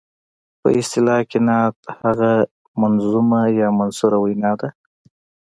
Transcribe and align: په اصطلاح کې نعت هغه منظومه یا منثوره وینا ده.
په 0.61 0.67
اصطلاح 0.79 1.21
کې 1.29 1.39
نعت 1.47 1.77
هغه 2.01 2.31
منظومه 2.81 3.41
یا 3.59 3.67
منثوره 3.79 4.17
وینا 4.23 4.51
ده. 4.59 4.69